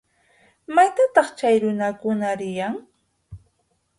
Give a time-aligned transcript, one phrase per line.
[0.75, 2.75] ¿Maytataq chay runakuna riyan?